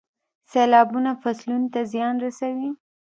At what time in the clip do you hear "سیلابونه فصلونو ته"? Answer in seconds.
0.51-1.79